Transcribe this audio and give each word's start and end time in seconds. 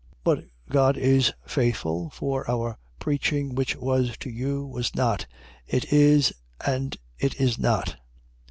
1:18. 0.01 0.07
But 0.23 0.43
God 0.71 0.97
is 0.97 1.31
faithful: 1.45 2.09
for 2.09 2.49
our 2.49 2.75
preaching 2.97 3.53
which 3.53 3.75
was 3.75 4.17
to 4.17 4.31
you, 4.31 4.65
was 4.65 4.95
not, 4.95 5.27
It 5.67 5.93
is, 5.93 6.33
and 6.65 6.97
It 7.19 7.39
is 7.39 7.59
not. 7.59 7.97